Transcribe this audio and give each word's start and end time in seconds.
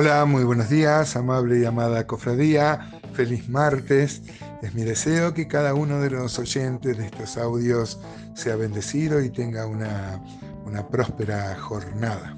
Hola, 0.00 0.24
muy 0.26 0.44
buenos 0.44 0.68
días, 0.68 1.16
amable 1.16 1.58
y 1.58 1.64
amada 1.64 2.06
cofradía. 2.06 2.88
Feliz 3.14 3.48
martes. 3.48 4.22
Es 4.62 4.72
mi 4.72 4.84
deseo 4.84 5.34
que 5.34 5.48
cada 5.48 5.74
uno 5.74 5.98
de 5.98 6.08
los 6.08 6.38
oyentes 6.38 6.96
de 6.96 7.06
estos 7.06 7.36
audios 7.36 7.98
sea 8.32 8.54
bendecido 8.54 9.20
y 9.20 9.28
tenga 9.28 9.66
una, 9.66 10.22
una 10.64 10.86
próspera 10.86 11.56
jornada. 11.56 12.36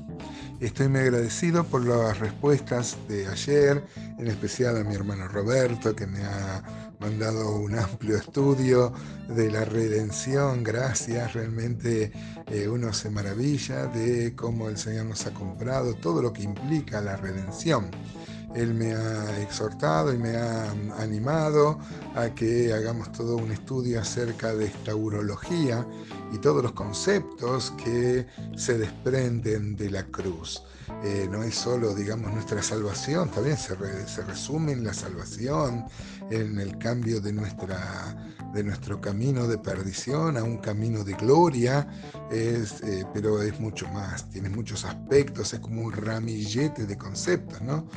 Estoy 0.60 0.88
muy 0.88 1.00
agradecido 1.00 1.62
por 1.64 1.84
las 1.84 2.18
respuestas 2.18 2.96
de 3.08 3.26
ayer, 3.26 3.84
en 4.18 4.26
especial 4.26 4.78
a 4.78 4.84
mi 4.84 4.94
hermano 4.94 5.28
Roberto, 5.28 5.94
que 5.94 6.06
me 6.06 6.24
ha 6.24 6.62
mandado 7.00 7.56
un 7.56 7.78
amplio 7.78 8.16
estudio 8.16 8.92
de 9.28 9.50
la 9.50 9.64
redención. 9.64 10.62
Gracias, 10.62 11.32
realmente 11.32 12.12
eh, 12.46 12.68
uno 12.68 12.92
se 12.92 13.10
maravilla 13.10 13.86
de 13.86 14.34
cómo 14.36 14.68
el 14.68 14.76
Señor 14.76 15.06
nos 15.06 15.26
ha 15.26 15.32
comprado, 15.32 15.94
todo 15.94 16.20
lo 16.20 16.32
que 16.32 16.42
implica 16.42 17.00
la 17.00 17.16
redención. 17.16 17.90
Él 18.54 18.74
me 18.74 18.94
ha 18.94 19.40
exhortado 19.40 20.12
y 20.12 20.18
me 20.18 20.36
ha 20.36 20.70
animado 20.98 21.78
a 22.14 22.30
que 22.34 22.72
hagamos 22.72 23.12
todo 23.12 23.36
un 23.36 23.52
estudio 23.52 24.00
acerca 24.00 24.54
de 24.54 24.66
esta 24.66 24.94
urología 24.94 25.86
y 26.32 26.38
todos 26.38 26.62
los 26.62 26.72
conceptos 26.72 27.72
que 27.82 28.26
se 28.56 28.78
desprenden 28.78 29.76
de 29.76 29.90
la 29.90 30.04
cruz. 30.04 30.62
Eh, 31.04 31.28
no 31.30 31.42
es 31.42 31.54
solo, 31.54 31.94
digamos, 31.94 32.32
nuestra 32.32 32.62
salvación, 32.62 33.30
también 33.30 33.56
se, 33.56 33.76
se 34.06 34.22
resume 34.22 34.72
en 34.72 34.84
la 34.84 34.92
salvación, 34.92 35.86
en 36.30 36.58
el 36.60 36.78
cambio 36.78 37.20
de, 37.20 37.32
nuestra, 37.32 38.16
de 38.52 38.62
nuestro 38.62 39.00
camino 39.00 39.46
de 39.46 39.58
perdición 39.58 40.36
a 40.36 40.42
un 40.42 40.58
camino 40.58 41.02
de 41.02 41.14
gloria, 41.14 41.88
eh, 42.30 42.64
pero 43.14 43.42
es 43.42 43.58
mucho 43.58 43.88
más, 43.88 44.28
tiene 44.30 44.48
muchos 44.50 44.84
aspectos, 44.84 45.54
es 45.54 45.60
como 45.60 45.82
un 45.82 45.92
ramillete 45.92 46.86
de 46.86 46.98
conceptos, 46.98 47.60
¿no? 47.62 47.88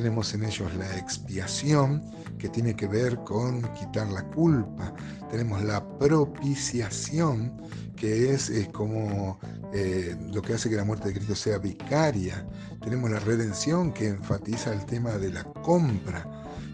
Tenemos 0.00 0.32
en 0.32 0.44
ellos 0.44 0.74
la 0.76 0.96
expiación, 0.96 2.02
que 2.38 2.48
tiene 2.48 2.74
que 2.74 2.86
ver 2.86 3.18
con 3.18 3.60
quitar 3.74 4.08
la 4.08 4.22
culpa, 4.30 4.94
tenemos 5.30 5.62
la 5.62 5.86
propiciación, 5.98 7.60
que 7.96 8.32
es, 8.32 8.48
es 8.48 8.68
como 8.68 9.38
eh, 9.74 10.16
lo 10.32 10.40
que 10.40 10.54
hace 10.54 10.70
que 10.70 10.76
la 10.76 10.84
muerte 10.84 11.08
de 11.08 11.16
Cristo 11.16 11.34
sea 11.34 11.58
vicaria. 11.58 12.46
Tenemos 12.82 13.10
la 13.10 13.20
redención 13.20 13.92
que 13.92 14.08
enfatiza 14.08 14.72
el 14.72 14.86
tema 14.86 15.10
de 15.18 15.32
la 15.32 15.44
compra. 15.44 16.26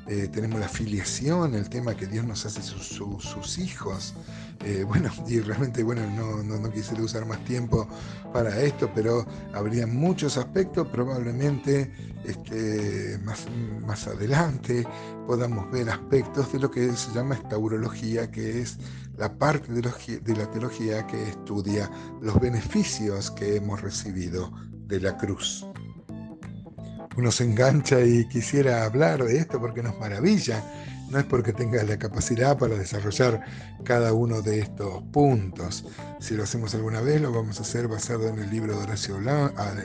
Eh, 0.08 0.28
tenemos 0.28 0.60
la 0.60 0.68
filiación, 0.68 1.54
el 1.54 1.68
tema 1.68 1.96
que 1.96 2.06
Dios 2.06 2.24
nos 2.24 2.46
hace 2.46 2.62
sus 2.62 3.58
hijos. 3.58 4.14
Eh, 4.64 4.84
bueno, 4.84 5.10
y 5.28 5.40
realmente, 5.40 5.82
bueno, 5.82 6.02
no, 6.10 6.42
no, 6.42 6.58
no, 6.58 6.70
quisiera 6.70 7.02
usar 7.02 7.26
más 7.26 7.44
tiempo 7.44 7.88
para 8.32 8.60
esto, 8.60 8.90
pero 8.94 9.26
habría 9.52 9.86
muchos 9.86 10.36
aspectos, 10.36 10.86
probablemente 10.88 11.92
este, 12.24 13.18
más, 13.24 13.46
más 13.84 14.06
adelante 14.06 14.86
podamos 15.26 15.70
ver 15.70 15.90
aspectos 15.90 16.52
de 16.52 16.60
lo 16.60 16.70
que 16.70 16.92
se 16.92 17.12
llama 17.12 17.34
estaurología, 17.34 18.30
que 18.30 18.60
es 18.60 18.78
la 19.18 19.32
parte 19.36 19.72
de, 19.72 19.82
de 20.20 20.36
la 20.36 20.50
teología 20.50 21.06
que 21.06 21.30
estudia 21.30 21.90
los 22.20 22.38
beneficios 22.40 23.30
que 23.32 23.56
hemos 23.56 23.80
recibido 23.82 24.52
de 24.86 25.00
la 25.00 25.16
cruz 25.16 25.66
uno 27.16 27.32
se 27.32 27.44
engancha 27.44 28.00
y 28.00 28.26
quisiera 28.28 28.84
hablar 28.84 29.24
de 29.24 29.38
esto 29.38 29.58
porque 29.58 29.82
nos 29.82 29.98
maravilla. 29.98 30.62
No 31.10 31.20
es 31.20 31.24
porque 31.24 31.52
tenga 31.52 31.82
la 31.84 31.98
capacidad 31.98 32.58
para 32.58 32.76
desarrollar 32.76 33.40
cada 33.84 34.12
uno 34.12 34.42
de 34.42 34.58
estos 34.58 35.02
puntos. 35.12 35.84
Si 36.18 36.34
lo 36.34 36.42
hacemos 36.42 36.74
alguna 36.74 37.00
vez, 37.00 37.20
lo 37.20 37.32
vamos 37.32 37.60
a 37.60 37.62
hacer 37.62 37.86
basado 37.86 38.26
en 38.26 38.40
el 38.40 38.50
libro 38.50 38.76
de 38.76 38.82
Horacio 38.82 39.16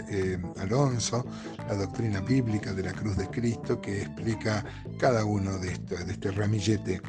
eh, 0.09 0.39
Alonso, 0.57 1.25
la 1.67 1.75
doctrina 1.75 2.21
bíblica 2.21 2.73
de 2.73 2.83
la 2.83 2.93
cruz 2.93 3.17
de 3.17 3.27
Cristo, 3.27 3.79
que 3.79 4.01
explica 4.01 4.65
cada 4.97 5.23
uno 5.23 5.59
de, 5.59 5.73
estos, 5.73 6.05
de 6.07 6.13
este 6.13 6.31
ramillete 6.31 7.01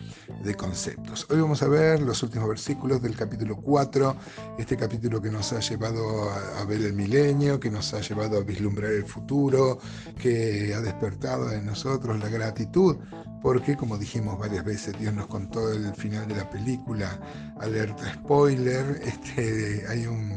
de 0.45 0.55
conceptos. 0.55 1.27
Hoy 1.31 1.41
vamos 1.41 1.63
a 1.63 1.69
ver 1.69 2.03
los 2.03 2.23
últimos 2.23 2.49
versículos 2.49 3.01
del 3.01 3.17
capítulo 3.17 3.57
4, 3.57 4.17
este 4.59 4.77
capítulo 4.77 5.23
que 5.23 5.31
nos 5.31 5.53
ha 5.55 5.61
llevado 5.61 6.31
a 6.31 6.65
ver 6.67 6.83
el 6.83 6.93
milenio, 6.93 7.59
que 7.59 7.71
nos 7.71 7.95
ha 7.95 8.01
llevado 8.01 8.39
a 8.39 8.43
vislumbrar 8.43 8.93
el 8.93 9.07
futuro, 9.07 9.79
que 10.21 10.75
ha 10.75 10.81
despertado 10.81 11.51
en 11.53 11.65
nosotros 11.65 12.19
la 12.19 12.29
gratitud, 12.29 12.97
porque 13.41 13.77
como 13.77 13.99
dijimos 14.03 14.37
varias 14.37 14.65
veces, 14.65 14.99
Dios 14.99 15.15
nos 15.15 15.29
contó 15.29 15.73
el 15.73 15.95
final 15.95 16.27
de 16.27 16.35
la 16.35 16.51
película, 16.51 17.21
alerta 17.61 18.13
spoiler, 18.15 19.01
este, 19.05 19.85
hay, 19.89 20.07
un, 20.07 20.37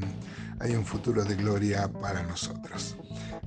hay 0.60 0.76
un 0.76 0.86
futuro 0.86 1.24
de 1.24 1.34
gloria 1.36 1.92
para 1.92 2.22
nosotros. 2.22 2.96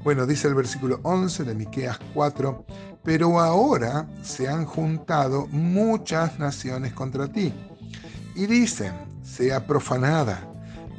Bueno, 0.02 0.26
dice 0.26 0.48
el 0.48 0.56
versículo 0.56 0.98
11 1.04 1.44
de 1.44 1.54
Miqueas 1.54 2.00
4, 2.14 2.66
pero 3.04 3.38
ahora 3.38 4.08
se 4.24 4.48
han 4.48 4.64
juntado 4.64 5.46
muchas 5.52 6.36
naciones 6.40 6.92
contra 6.94 7.28
ti 7.28 7.54
y 8.34 8.46
dicen, 8.46 8.94
sea 9.22 9.68
profanada 9.68 10.40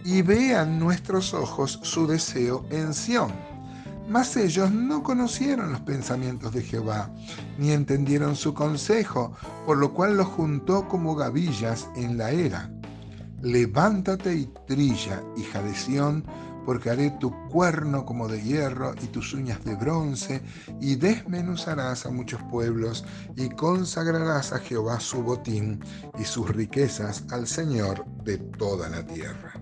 y 0.06 0.22
vean 0.22 0.80
nuestros 0.80 1.34
ojos 1.34 1.78
su 1.84 2.08
deseo 2.08 2.66
en 2.70 2.94
Sión 2.94 3.34
mas 4.10 4.36
ellos 4.36 4.72
no 4.72 5.04
conocieron 5.04 5.72
los 5.72 5.82
pensamientos 5.82 6.52
de 6.54 6.64
Jehová, 6.64 7.14
ni 7.58 7.72
entendieron 7.72 8.36
su 8.36 8.54
consejo, 8.54 9.34
por 9.66 9.78
lo 9.78 9.94
cual 9.94 10.18
los 10.18 10.28
juntó 10.28 10.88
como 10.88 11.16
gavillas 11.16 11.88
en 11.96 12.18
la 12.18 12.32
era. 12.32 12.72
Levántate 13.42 14.36
y 14.36 14.50
trilla, 14.68 15.24
hija 15.38 15.62
de 15.62 15.74
Sión, 15.76 16.26
porque 16.66 16.90
haré 16.90 17.12
tu 17.20 17.32
cuerno 17.50 18.06
como 18.06 18.28
de 18.28 18.42
hierro 18.42 18.94
y 19.02 19.08
tus 19.08 19.34
uñas 19.34 19.64
de 19.64 19.76
bronce, 19.76 20.42
y 20.82 20.96
desmenuzarás 20.96 22.06
a 22.06 22.12
muchos 22.12 22.42
pueblos, 22.44 23.06
y 23.36 23.50
consagrarás 23.50 24.54
a 24.54 24.60
Jehová 24.60 25.00
su 25.00 25.24
botín 25.24 25.80
y 26.20 26.26
sus 26.26 26.50
riquezas 26.50 27.24
al 27.32 27.48
Señor 27.48 28.06
de 28.24 28.38
toda 28.38 28.90
la 28.90 29.06
tierra. 29.06 29.54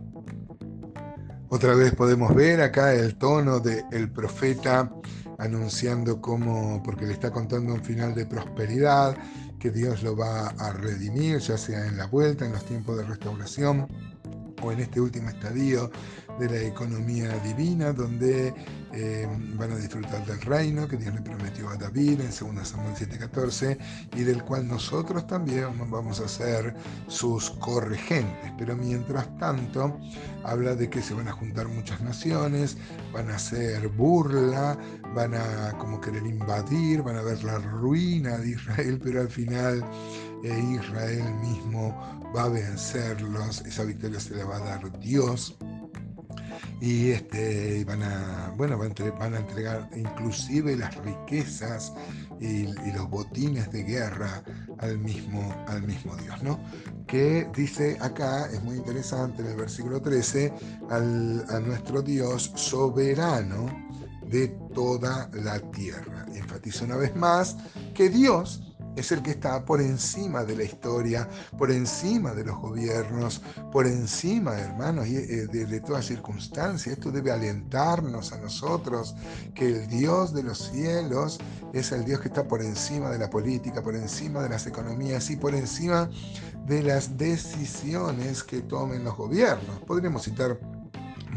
Otra 1.50 1.76
vez 1.76 1.96
podemos 1.96 2.36
ver 2.36 2.62
acá 2.62 2.94
el 2.94 3.16
tono 3.16 3.60
del 3.60 4.12
profeta 4.12 4.92
anunciando 5.38 6.20
cómo, 6.20 6.82
porque 6.84 7.06
le 7.06 7.14
está 7.14 7.32
contando 7.32 7.74
un 7.74 7.84
final 7.84 8.14
de 8.14 8.26
prosperidad, 8.26 9.16
que 9.60 9.72
Dios 9.72 10.04
lo 10.04 10.16
va 10.16 10.50
a 10.50 10.74
redimir, 10.74 11.40
ya 11.40 11.58
sea 11.58 11.88
en 11.88 11.98
la 11.98 12.08
vuelta, 12.08 12.46
en 12.46 12.52
los 12.52 12.66
tiempos 12.66 12.98
de 12.98 13.04
restauración 13.04 13.88
o 14.62 14.72
en 14.72 14.80
este 14.80 15.00
último 15.00 15.30
estadio 15.30 15.90
de 16.40 16.50
la 16.50 16.62
economía 16.62 17.38
divina, 17.40 17.94
donde 17.94 18.54
eh, 18.94 19.28
van 19.56 19.72
a 19.72 19.76
disfrutar 19.76 20.26
del 20.26 20.40
reino 20.42 20.88
que 20.88 20.98
Dios 20.98 21.14
le 21.14 21.22
prometió 21.22 21.70
a 21.70 21.76
David 21.76 22.22
en 22.22 22.28
2 22.28 22.68
Samuel 22.68 22.96
7:14 22.96 23.78
y 24.16 24.24
del 24.24 24.44
cual 24.44 24.68
nosotros 24.68 25.28
también 25.28 25.68
vamos 25.90 26.20
a 26.20 26.28
ser 26.28 26.76
sus 27.08 27.50
corregentes. 27.52 28.52
Pero 28.58 28.76
mientras 28.76 29.36
tanto, 29.38 29.98
habla 30.44 30.76
de 30.76 30.90
que 30.90 31.02
se 31.02 31.14
van 31.14 31.28
a 31.28 31.32
juntar 31.32 31.68
muchas 31.68 32.02
naciones, 32.02 32.78
van 33.14 33.30
a 33.30 33.36
hacer 33.36 33.88
burla, 33.90 34.78
van 35.16 35.34
a 35.34 35.78
como 35.78 36.00
querer 36.00 36.26
invadir, 36.26 37.02
van 37.02 37.18
a 37.18 37.22
ver 37.22 37.44
la 37.44 37.58
ruina 37.60 38.38
de 38.38 38.50
Israel, 38.52 39.00
pero 39.04 39.22
al 39.22 39.30
final 39.30 39.84
eh, 40.44 40.78
Israel 40.80 41.34
mismo 41.42 41.96
va 42.36 42.44
a 42.44 42.50
vencerlos, 42.50 43.62
esa 43.62 43.84
victoria 43.84 44.20
se 44.20 44.36
la 44.36 44.46
va 44.46 44.58
a 44.58 44.60
dar 44.60 45.00
Dios 45.00 45.58
y 46.82 47.12
este, 47.12 47.84
van, 47.86 48.04
a, 48.04 48.54
bueno, 48.56 48.78
van, 48.78 49.34
a 49.34 49.40
entregar 49.40 49.90
inclusive 49.96 50.76
las 50.76 50.96
riquezas 51.04 51.94
y, 52.40 52.68
los 52.94 53.10
botines 53.10 53.72
de 53.72 53.84
guerra 53.84 54.44
al 54.80 54.98
mismo, 54.98 55.54
al 55.68 55.84
mismo 55.84 56.16
Dios, 56.18 56.42
¿no? 56.44 56.60
Que 57.06 57.48
dice 57.56 57.98
acá, 58.02 58.48
es 58.52 58.64
muy 58.64 58.78
interesante 58.78 59.42
en 59.42 59.50
el 59.50 59.56
versículo 59.58 60.02
13, 60.02 60.54
al, 60.90 61.46
a 61.50 61.60
nuestro 61.60 62.02
Dios 62.02 62.52
soberano 62.56 63.68
de 64.30 64.48
toda 64.74 65.30
la 65.34 65.60
tierra. 65.72 66.26
Enfatiza 66.34 66.86
una 66.86 66.98
vez 66.98 67.16
más 67.16 67.56
que 67.94 68.10
Dios 68.10 68.67
es 68.98 69.12
el 69.12 69.22
que 69.22 69.32
está 69.32 69.64
por 69.64 69.80
encima 69.80 70.44
de 70.44 70.56
la 70.56 70.64
historia, 70.64 71.30
por 71.58 71.72
encima 71.72 72.34
de 72.34 72.44
los 72.44 72.58
gobiernos, 72.58 73.42
por 73.72 73.86
encima, 73.86 74.58
hermanos, 74.58 75.06
eh, 75.08 75.48
de, 75.48 75.66
de 75.66 75.80
toda 75.82 76.02
circunstancia. 76.02 76.92
Esto 76.92 77.12
debe 77.12 77.32
alentarnos 77.32 78.34
a 78.34 78.38
nosotros 78.38 79.16
que 79.54 79.68
el 79.68 79.88
Dios 79.88 80.34
de 80.34 80.44
los 80.44 80.70
cielos 80.70 81.40
es 81.74 81.92
el 81.92 82.06
Dios 82.06 82.22
que 82.22 82.30
está 82.30 82.48
por 82.48 82.62
encima 82.62 83.10
de 83.10 83.20
la 83.20 83.30
política, 83.30 83.84
por 83.84 83.96
encima 83.96 84.42
de 84.42 84.50
las 84.50 84.66
economías 84.66 85.30
y 85.30 85.36
por 85.36 85.54
encima 85.54 86.10
de 86.66 86.82
las 86.84 87.18
decisiones 87.18 88.44
que 88.44 88.62
tomen 88.62 89.04
los 89.04 89.16
gobiernos. 89.16 89.80
Podríamos 89.86 90.24
citar 90.24 90.60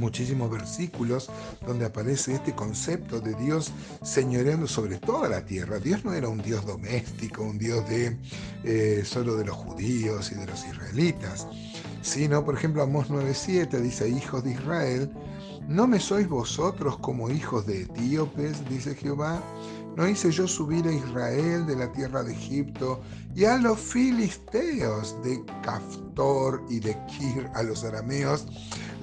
muchísimos 0.00 0.50
versículos 0.50 1.31
donde 1.64 1.85
aparece 1.85 2.35
este 2.35 2.55
concepto 2.55 3.20
de 3.20 3.35
Dios 3.35 3.70
señoreando 4.02 4.67
sobre 4.67 4.99
toda 4.99 5.29
la 5.29 5.44
tierra. 5.44 5.79
Dios 5.79 6.05
no 6.05 6.12
era 6.12 6.29
un 6.29 6.43
Dios 6.43 6.67
doméstico, 6.67 7.43
un 7.43 7.58
Dios 7.58 7.88
de 7.88 8.17
eh, 8.64 9.02
solo 9.05 9.37
de 9.37 9.44
los 9.44 9.56
judíos 9.56 10.32
y 10.32 10.35
de 10.35 10.47
los 10.47 10.67
israelitas, 10.67 11.47
sino, 12.02 12.44
por 12.44 12.56
ejemplo, 12.56 12.82
Amós 12.82 13.11
9.7 13.11 13.81
dice, 13.81 14.08
hijos 14.08 14.43
de 14.43 14.52
Israel, 14.52 15.11
¿no 15.70 15.87
me 15.87 16.00
sois 16.00 16.28
vosotros 16.28 16.99
como 16.99 17.31
hijos 17.31 17.64
de 17.64 17.82
etíopes? 17.82 18.69
dice 18.69 18.96
Jehová. 18.96 19.40
¿No 19.96 20.08
hice 20.08 20.31
yo 20.31 20.46
subir 20.46 20.87
a 20.87 20.93
Israel 20.93 21.67
de 21.67 21.76
la 21.76 21.93
tierra 21.93 22.22
de 22.22 22.32
Egipto 22.32 23.00
y 23.34 23.44
a 23.44 23.56
los 23.56 23.78
filisteos 23.78 25.17
de 25.22 25.44
Caftor 25.62 26.64
y 26.70 26.81
de 26.81 26.96
Kir, 27.06 27.49
a 27.55 27.62
los 27.62 27.84
arameos? 27.84 28.46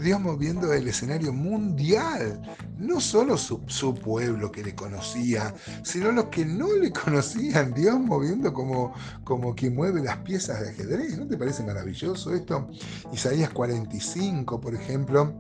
Dios 0.02 0.20
moviendo 0.20 0.72
el 0.74 0.88
escenario 0.88 1.34
mundial, 1.34 2.42
no 2.78 3.02
solo 3.02 3.38
su, 3.38 3.60
pueblo 3.96 4.52
que 4.52 4.64
le 4.64 4.76
conocía, 4.76 5.54
sino 5.84 6.12
los 6.12 6.26
que 6.26 6.46
no 6.46 6.72
le 6.74 6.92
conocían, 6.92 7.74
Dios 7.74 8.00
moviendo 8.00 8.54
como, 8.54 8.94
como 9.24 9.56
quien 9.56 9.76
mueve 9.76 10.02
las 10.02 10.18
piezas 10.18 10.62
de 10.62 10.70
ajedrez. 10.70 11.18
¿No 11.18 11.28
te 11.28 11.38
parece 11.38 11.64
maravilloso 11.64 12.34
esto? 12.34 12.70
Isaías 13.12 13.50
45, 13.50 14.62
por 14.62 14.76
ejemplo, 14.76 15.34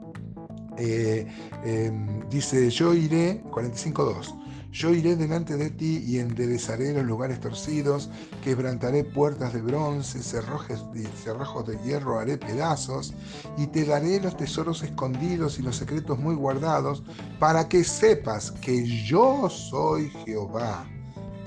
eh, 0.77 1.27
em, 1.63 2.27
dice, 2.29 2.69
yo 2.69 2.93
iré, 2.93 3.43
45.2 3.51 4.47
yo 4.71 4.93
iré 4.93 5.15
delante 5.15 5.57
de 5.57 5.71
ti 5.71 6.03
y 6.05 6.19
enderezaré 6.19 6.93
los 6.93 7.03
lugares 7.03 7.39
torcidos, 7.39 8.11
quebrantaré 8.43 9.03
puertas 9.03 9.53
de 9.53 9.61
bronce, 9.61 10.21
cerrojos 10.21 10.93
de, 10.93 11.03
cerrojos 11.23 11.65
de 11.65 11.79
hierro 11.83 12.19
haré 12.19 12.37
pedazos, 12.37 13.13
y 13.57 13.65
te 13.67 13.85
daré 13.85 14.19
los 14.19 14.37
tesoros 14.37 14.83
escondidos 14.83 15.57
y 15.57 15.63
los 15.63 15.77
secretos 15.77 16.19
muy 16.19 16.35
guardados, 16.35 17.01
para 17.39 17.67
que 17.67 17.83
sepas 17.83 18.51
que 18.51 18.85
yo 18.85 19.49
soy 19.49 20.09
Jehová 20.25 20.87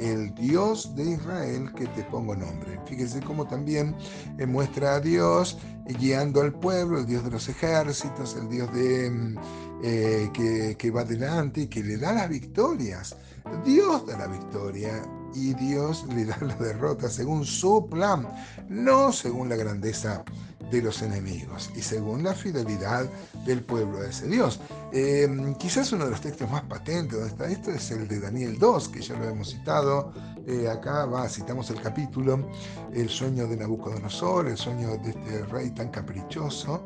el 0.01 0.35
Dios 0.35 0.95
de 0.97 1.13
Israel 1.13 1.71
que 1.75 1.87
te 1.89 2.03
pongo 2.05 2.35
nombre. 2.35 2.81
Fíjese 2.87 3.21
cómo 3.21 3.47
también 3.47 3.95
eh, 4.39 4.47
muestra 4.47 4.95
a 4.95 5.01
Dios 5.01 5.59
guiando 5.99 6.41
al 6.41 6.53
pueblo, 6.53 6.99
el 6.99 7.07
Dios 7.07 7.25
de 7.25 7.31
los 7.31 7.49
ejércitos, 7.49 8.37
el 8.37 8.49
Dios 8.49 8.73
de, 8.73 9.11
mm, 9.11 9.37
eh, 9.83 10.77
que, 10.79 10.91
va 10.91 11.03
adelante 11.03 11.63
y 11.63 11.67
que 11.67 11.83
le 11.83 11.97
da 11.97 12.13
las 12.13 12.29
victorias. 12.29 13.17
Dios 13.65 14.07
da 14.07 14.19
la 14.19 14.27
victoria 14.27 15.03
y 15.35 15.55
Dios 15.55 16.07
le 16.15 16.25
da 16.25 16.39
la 16.41 16.55
derrota 16.57 17.09
según 17.09 17.45
su 17.45 17.87
plan, 17.89 18.29
no 18.69 19.13
según 19.13 19.49
la 19.49 19.57
grandeza 19.57 20.25
de 20.71 20.83
los 20.83 21.03
enemigos 21.03 21.71
y 21.75 21.83
según 21.83 22.23
la 22.23 22.35
fidelidad 22.35 23.07
del 23.45 23.63
pueblo 23.63 24.01
de 24.01 24.11
ese 24.11 24.27
Dios. 24.29 24.61
Em, 24.93 25.55
quizás 25.55 25.93
uno 25.93 26.05
de 26.05 26.13
los 26.13 26.21
textos 26.21 26.51
más 26.51 26.63
patentes 26.63 27.19
donde 27.19 27.29
está 27.29 27.49
esto 27.49 27.71
es 27.71 27.91
el 27.91 28.09
de 28.09 28.21
Daniel 28.21 28.59
2, 28.59 28.89
que 28.89 29.01
ya 29.01 29.17
lo 29.17 29.29
hemos 29.29 29.51
citado. 29.51 30.13
Eh, 30.47 30.69
acá 30.69 31.05
va, 31.07 31.29
citamos 31.29 31.71
el 31.71 31.81
capítulo, 31.81 32.49
el 32.93 33.09
sueño 33.09 33.47
de 33.47 33.57
Nabucodonosor, 33.57 34.49
el 34.49 34.57
sueño 34.57 34.97
de 34.99 35.11
este 35.11 35.45
rey 35.45 35.71
tan 35.71 35.91
caprichoso, 35.91 36.83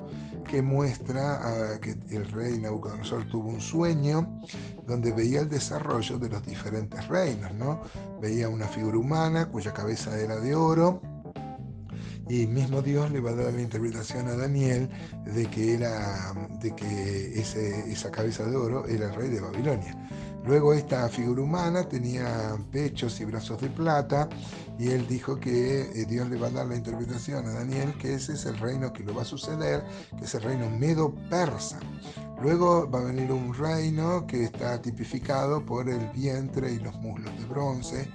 que 0.48 0.60
muestra 0.60 1.78
que 1.80 1.96
el 2.10 2.30
rey 2.30 2.58
Nabucodonosor 2.58 3.26
tuvo 3.28 3.48
un 3.48 3.60
sueño 3.60 4.40
donde 4.86 5.12
veía 5.12 5.40
el 5.40 5.48
desarrollo 5.48 6.18
de 6.18 6.28
los 6.28 6.44
diferentes 6.44 7.06
reinos, 7.08 7.54
¿no? 7.54 7.80
Veía 8.20 8.48
una 8.48 8.66
figura 8.66 8.98
humana 8.98 9.46
cuya 9.46 9.72
cabeza 9.72 10.18
era 10.18 10.36
de 10.36 10.54
oro, 10.54 11.00
y 12.28 12.46
mismo 12.46 12.82
Dios 12.82 13.10
le 13.10 13.20
va 13.20 13.30
a 13.30 13.34
dar 13.34 13.52
la 13.52 13.60
interpretación 13.60 14.28
a 14.28 14.36
Daniel 14.36 14.88
de 15.26 15.46
que, 15.46 15.74
era, 15.74 16.32
de 16.60 16.74
que 16.74 17.40
esa 17.40 18.10
cabeza 18.10 18.44
de 18.44 18.56
oro 18.56 18.86
era 18.86 19.06
el 19.06 19.14
rey 19.14 19.28
de 19.28 19.40
Babilonia. 19.40 19.96
Luego 20.44 20.74
esta 20.74 21.08
figura 21.08 21.40
humana 21.40 21.88
tenía 21.88 22.54
pechos 22.70 23.18
y 23.20 23.24
brazos 23.24 23.62
de 23.62 23.70
plata 23.70 24.28
y 24.78 24.88
él 24.90 25.06
dijo 25.08 25.40
que 25.40 25.80
eh, 25.80 26.04
Dios 26.06 26.28
le 26.28 26.36
va 26.36 26.48
a 26.48 26.50
dar 26.50 26.66
la 26.66 26.76
interpretación 26.76 27.46
a 27.46 27.52
Daniel 27.52 27.96
que 27.96 28.14
ese 28.14 28.34
es 28.34 28.44
el 28.44 28.58
reino 28.58 28.92
que 28.92 29.04
lo 29.04 29.14
va 29.14 29.22
a 29.22 29.24
suceder, 29.24 29.82
que 30.18 30.24
es 30.26 30.34
el 30.34 30.42
reino 30.42 30.68
medo-persa. 30.68 31.80
Luego 32.42 32.90
va 32.90 32.98
a 32.98 33.04
venir 33.04 33.32
un 33.32 33.54
reino 33.54 34.26
que 34.26 34.44
está 34.44 34.82
tipificado 34.82 35.64
por 35.64 35.88
el 35.88 36.10
vientre 36.10 36.72
y 36.72 36.78
los 36.78 36.94
muslos 36.96 37.34
de 37.38 37.44
bronce, 37.46 38.10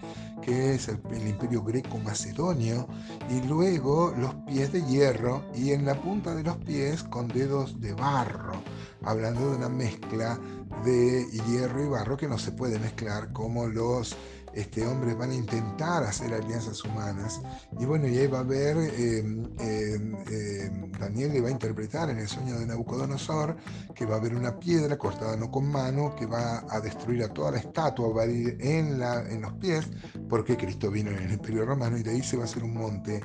es 0.50 0.88
el, 0.88 1.00
imperio 1.28 1.64
greco-macedonio, 1.64 2.88
y 3.30 3.42
luego 3.48 4.14
los 4.18 4.34
pies 4.48 4.72
de 4.72 4.82
hierro 4.84 5.44
y 5.56 5.72
en 5.72 5.86
la 5.86 6.00
punta 6.02 6.36
de 6.36 6.44
los 6.44 6.58
pies 6.58 7.04
con 7.04 7.28
dedos 7.28 7.80
de 7.80 7.94
barro, 7.94 8.62
hablando 9.04 9.50
de 9.50 9.58
una 9.58 9.70
mezcla 9.70 10.40
de 10.84 11.26
hierro 11.48 11.84
y 11.84 11.90
barro 11.90 12.18
que 12.18 12.28
no 12.28 12.38
se 12.38 12.52
puede 12.52 12.80
mezclar 12.80 13.32
como 13.34 13.68
los 13.68 14.16
este, 14.54 14.86
hombres 14.86 15.18
van 15.18 15.32
a 15.32 15.36
intentar 15.36 16.04
hacer 16.04 16.34
alianzas 16.34 16.84
humanas. 16.84 17.42
Y 17.80 17.86
bueno, 17.86 18.08
y 18.08 18.18
ahí 18.18 18.28
va 18.28 18.40
a 18.40 18.42
haber, 18.42 18.78
em, 18.78 19.46
em, 19.60 20.16
em, 20.30 20.92
Daniel 21.00 21.34
le 21.34 21.42
va 21.42 21.50
a 21.50 21.52
interpretar 21.52 22.10
en 22.10 22.20
el 22.20 22.28
sueño 22.28 22.60
de 22.60 22.66
Nabucodonosor 22.66 23.56
que 23.96 24.06
va 24.06 24.16
a 24.16 24.18
haber 24.18 24.36
una 24.36 24.60
piedra 24.60 24.98
cortada 24.98 25.36
no 25.36 25.52
con 25.52 25.70
mano 25.70 26.16
que 26.16 26.26
va 26.26 26.66
a 26.70 26.80
destruir 26.80 27.24
a 27.24 27.30
toda 27.30 27.52
la 27.52 27.60
estatua, 27.60 28.14
va 28.14 28.24
a 28.24 28.28
ir 28.28 28.58
en, 28.60 29.00
la, 29.00 29.22
en 29.30 29.42
los 29.42 29.54
pies, 29.54 29.88
porque 30.30 30.58
Cristo 30.58 30.92
vino 30.92 31.12
en 31.12 31.18
el 31.18 31.34
Imperio 31.34 31.66
Romano 31.66 31.98
y 31.98 32.04
de 32.04 32.12
ahí 32.12 32.24
se 32.24 32.38
va 32.38 32.44
a 32.44 32.46
hacer 32.46 32.64
un 32.64 32.74
monte 32.74 33.22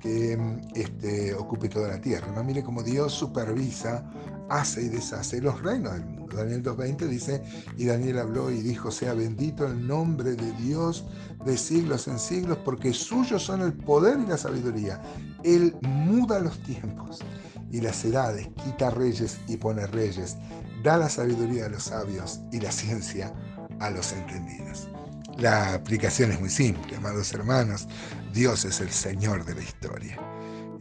que 0.00 0.38
este, 0.74 1.34
ocupe 1.34 1.68
toda 1.68 1.88
la 1.88 2.00
tierra. 2.00 2.28
¿no? 2.34 2.44
Mire 2.44 2.62
cómo 2.62 2.82
Dios 2.82 3.12
supervisa, 3.12 4.04
hace 4.48 4.82
y 4.82 4.88
deshace 4.88 5.40
los 5.40 5.62
reinos 5.62 5.94
del 5.94 6.04
mundo. 6.04 6.15
Daniel 6.34 6.62
2.20 6.62 7.06
dice, 7.06 7.42
y 7.76 7.84
Daniel 7.84 8.18
habló 8.18 8.50
y 8.50 8.60
dijo, 8.60 8.90
sea 8.90 9.14
bendito 9.14 9.66
el 9.66 9.86
nombre 9.86 10.34
de 10.34 10.52
Dios 10.52 11.04
de 11.44 11.56
siglos 11.56 12.08
en 12.08 12.18
siglos, 12.18 12.58
porque 12.64 12.92
suyos 12.92 13.42
son 13.42 13.60
el 13.62 13.72
poder 13.72 14.18
y 14.18 14.26
la 14.26 14.38
sabiduría. 14.38 15.00
Él 15.44 15.76
muda 15.82 16.40
los 16.40 16.58
tiempos 16.62 17.20
y 17.70 17.80
las 17.80 18.04
edades, 18.04 18.48
quita 18.64 18.90
reyes 18.90 19.38
y 19.46 19.56
pone 19.56 19.86
reyes, 19.86 20.36
da 20.82 20.96
la 20.96 21.08
sabiduría 21.08 21.66
a 21.66 21.68
los 21.68 21.84
sabios 21.84 22.40
y 22.52 22.60
la 22.60 22.72
ciencia 22.72 23.32
a 23.80 23.90
los 23.90 24.12
entendidos. 24.12 24.88
La 25.38 25.74
aplicación 25.74 26.32
es 26.32 26.40
muy 26.40 26.48
simple, 26.48 26.96
amados 26.96 27.32
hermanos. 27.34 27.86
Dios 28.32 28.64
es 28.64 28.80
el 28.80 28.90
Señor 28.90 29.44
de 29.44 29.54
la 29.54 29.62
historia. 29.62 30.18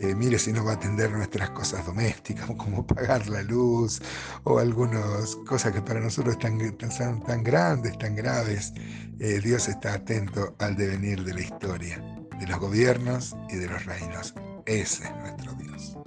Eh, 0.05 0.13
mire 0.13 0.37
si 0.37 0.53
nos 0.53 0.67
va 0.67 0.71
a 0.71 0.75
atender 0.75 1.09
nuestras 1.09 1.49
cosas 1.49 1.83
domésticas, 1.83 2.45
como 2.57 2.85
pagar 2.85 3.27
la 3.27 3.41
luz 3.41 4.01
o 4.43 4.59
algunas 4.59 5.35
cosas 5.47 5.73
que 5.73 5.81
para 5.81 5.99
nosotros 5.99 6.37
tan, 6.37 6.59
son 6.91 7.23
tan 7.23 7.43
grandes, 7.43 7.97
tan 7.97 8.15
graves. 8.15 8.71
Eh, 9.19 9.39
Dios 9.43 9.67
está 9.67 9.93
atento 9.93 10.55
al 10.59 10.75
devenir 10.75 11.23
de 11.23 11.33
la 11.33 11.41
historia, 11.41 11.97
de 12.39 12.47
los 12.47 12.59
gobiernos 12.59 13.35
y 13.49 13.55
de 13.55 13.67
los 13.67 13.83
reinos. 13.85 14.35
Ese 14.67 15.05
es 15.05 15.15
nuestro 15.15 15.53
Dios. 15.53 15.97